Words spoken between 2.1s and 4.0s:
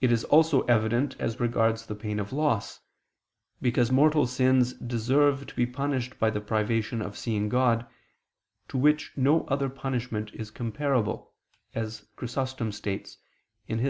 of loss, because